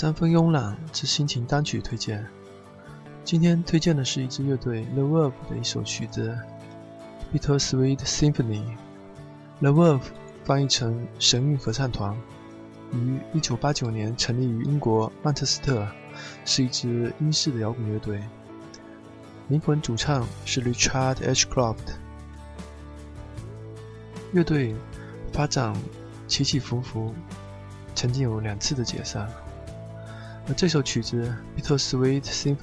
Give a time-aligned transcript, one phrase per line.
[0.00, 2.26] 三分慵懒之心情单曲推荐。
[3.22, 6.34] 今天推荐的是一支乐队 The Verve 的一首曲子
[7.38, 8.64] 《Bittersweet Symphony》。
[9.60, 10.00] The Verve
[10.42, 12.16] 翻译成神韵合唱团，
[12.94, 15.86] 于1989年成立于英国曼彻斯特，
[16.46, 18.22] 是一支英式的摇滚乐队。
[19.48, 21.46] 灵魂主唱是 Richard H.
[21.46, 21.76] Croft。
[24.32, 24.74] 乐队
[25.30, 25.76] 发展
[26.26, 27.14] 起起伏伏，
[27.94, 29.30] 曾经有两次的解散。
[30.48, 32.56] 而这首曲子《Bittersweet Symphony》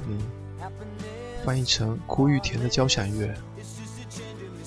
[1.45, 3.33] 翻译成“苦与甜的交响乐”，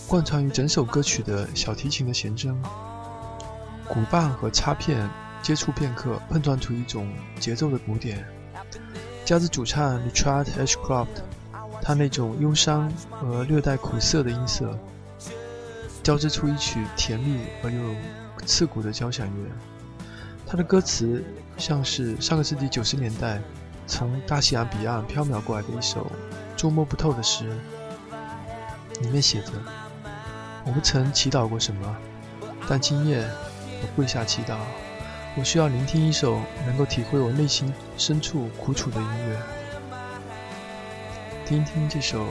[0.09, 2.54] 贯穿于整首歌曲的小提琴的弦筝、
[3.87, 5.09] 鼓棒和插片
[5.42, 8.26] 接触片刻，碰撞出一种节奏的鼓点。
[9.24, 11.09] 加之主唱 Richard Ashcroft，
[11.82, 12.90] 他那种忧伤
[13.23, 14.79] 而略带苦涩的音色，
[16.02, 17.95] 交织出一曲甜蜜而又
[18.46, 19.51] 刺骨的交响乐。
[20.51, 21.23] 他的歌词
[21.56, 23.40] 像是上个世纪九十年代
[23.87, 26.10] 从大西洋彼岸飘渺过来的一首
[26.56, 27.48] 捉摸不透的诗，
[29.01, 29.52] 里面写着
[30.66, 31.96] ：“我不曾祈祷过什么，
[32.68, 33.24] 但今夜
[33.80, 34.56] 我跪下祈祷，
[35.37, 39.40] 我需要聆听一首能够体会我内心深处苦楚的音乐。
[41.46, 42.24] 听一听这首《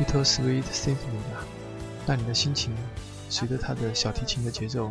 [0.00, 0.94] Bittersweet Symphony》
[1.30, 1.44] 吧，
[2.06, 2.74] 让你的心情
[3.28, 4.90] 随着他的小提琴的节奏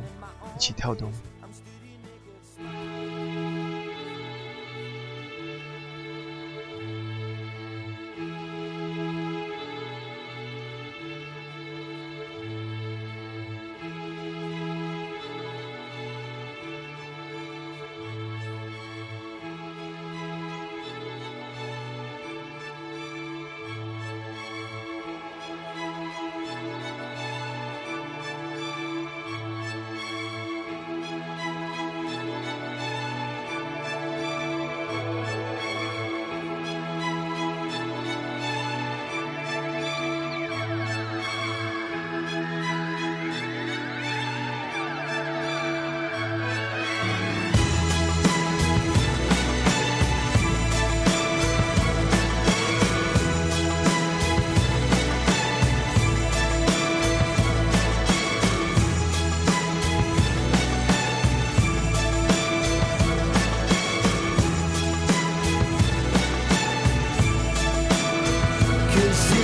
[0.56, 1.12] 一起跳动。”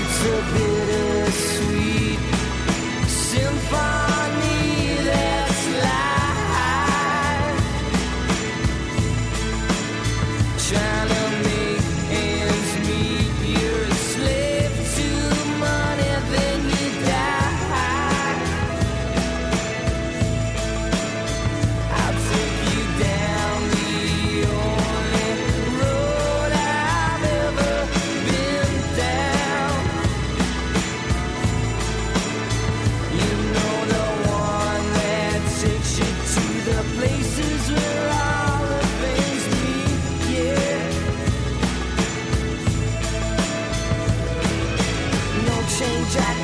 [0.01, 2.08] it's a bittersweet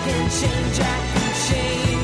[0.06, 1.95] can change, I can